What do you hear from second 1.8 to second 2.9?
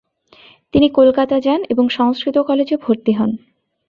সংস্কৃত কলেজে